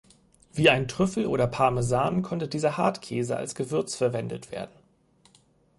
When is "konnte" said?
2.23-2.47